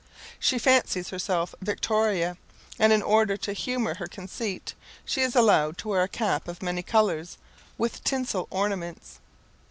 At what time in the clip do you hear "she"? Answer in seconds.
0.39-0.57, 5.05-5.21